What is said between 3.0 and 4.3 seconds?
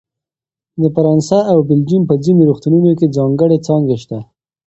ځانګړې څانګې شته.